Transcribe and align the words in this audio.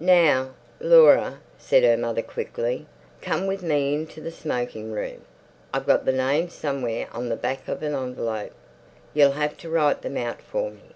"Now, 0.00 0.50
Laura," 0.80 1.38
said 1.58 1.84
her 1.84 1.96
mother 1.96 2.20
quickly, 2.20 2.86
"come 3.22 3.46
with 3.46 3.62
me 3.62 3.94
into 3.94 4.20
the 4.20 4.32
smoking 4.32 4.90
room. 4.90 5.22
I've 5.72 5.86
got 5.86 6.04
the 6.04 6.10
names 6.12 6.54
somewhere 6.54 7.06
on 7.12 7.28
the 7.28 7.36
back 7.36 7.68
of 7.68 7.84
an 7.84 7.94
envelope. 7.94 8.50
You'll 9.14 9.30
have 9.38 9.56
to 9.58 9.70
write 9.70 10.02
them 10.02 10.16
out 10.16 10.42
for 10.42 10.72
me. 10.72 10.90